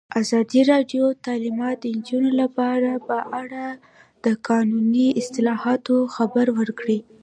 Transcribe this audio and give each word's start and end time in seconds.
ازادي 0.21 0.61
راډیو 0.71 1.03
د 1.13 1.17
تعلیمات 1.27 1.75
د 1.81 1.85
نجونو 1.97 2.29
لپاره 2.41 2.89
په 3.07 3.17
اړه 3.41 3.65
د 4.25 4.27
قانوني 4.47 5.07
اصلاحاتو 5.21 5.95
خبر 6.15 6.45
ورکړی. 6.59 6.99